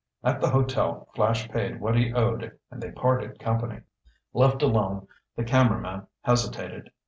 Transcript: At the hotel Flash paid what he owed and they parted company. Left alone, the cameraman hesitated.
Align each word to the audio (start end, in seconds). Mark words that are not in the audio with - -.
At 0.23 0.41
the 0.41 0.49
hotel 0.49 1.07
Flash 1.13 1.47
paid 1.49 1.79
what 1.79 1.95
he 1.95 2.11
owed 2.11 2.57
and 2.71 2.81
they 2.81 2.89
parted 2.89 3.37
company. 3.37 3.81
Left 4.33 4.63
alone, 4.63 5.07
the 5.35 5.43
cameraman 5.43 6.07
hesitated. 6.21 6.89